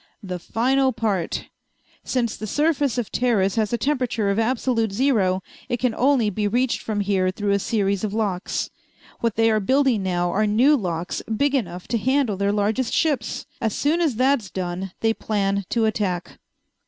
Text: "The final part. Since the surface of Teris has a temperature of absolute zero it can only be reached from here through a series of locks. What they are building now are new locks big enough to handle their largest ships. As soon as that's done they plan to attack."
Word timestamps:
"The 0.23 0.39
final 0.39 0.91
part. 0.93 1.45
Since 2.03 2.35
the 2.35 2.47
surface 2.47 2.97
of 2.97 3.11
Teris 3.11 3.53
has 3.55 3.71
a 3.71 3.77
temperature 3.77 4.31
of 4.31 4.39
absolute 4.39 4.91
zero 4.91 5.43
it 5.69 5.77
can 5.77 5.93
only 5.93 6.31
be 6.31 6.47
reached 6.47 6.81
from 6.81 7.01
here 7.01 7.29
through 7.29 7.51
a 7.51 7.59
series 7.59 8.03
of 8.03 8.11
locks. 8.11 8.71
What 9.19 9.35
they 9.35 9.51
are 9.51 9.59
building 9.59 10.01
now 10.01 10.31
are 10.31 10.47
new 10.47 10.75
locks 10.75 11.21
big 11.37 11.53
enough 11.53 11.87
to 11.89 11.99
handle 11.99 12.35
their 12.35 12.51
largest 12.51 12.93
ships. 12.95 13.45
As 13.61 13.75
soon 13.75 14.01
as 14.01 14.15
that's 14.15 14.49
done 14.49 14.91
they 15.01 15.13
plan 15.13 15.65
to 15.69 15.85
attack." 15.85 16.39